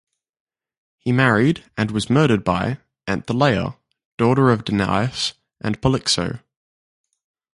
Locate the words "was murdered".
1.91-2.43